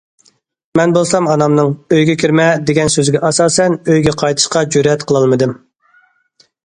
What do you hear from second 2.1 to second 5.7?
كىرمە» دېگەن سۆزىگە ئاساسەن ئۆيگە قايتىشقا جۈرئەت قىلالمىدىم.